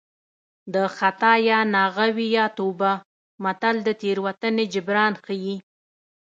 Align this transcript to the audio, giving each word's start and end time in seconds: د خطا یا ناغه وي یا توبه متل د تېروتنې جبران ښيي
د 0.73 0.75
خطا 0.97 1.33
یا 1.49 1.59
ناغه 1.73 2.07
وي 2.15 2.27
یا 2.37 2.45
توبه 2.59 2.91
متل 3.43 3.75
د 3.87 3.89
تېروتنې 4.01 4.65
جبران 4.73 5.13
ښيي 5.23 5.55